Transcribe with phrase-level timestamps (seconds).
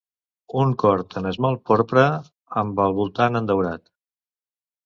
[0.61, 2.05] Un cor en esmalt porpra,
[2.63, 3.87] amb el voltant en daurat.